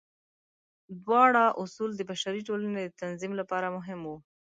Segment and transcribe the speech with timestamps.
[1.03, 4.17] دواړه اصول د بشري ټولنې د تنظیم لپاره مهم وو.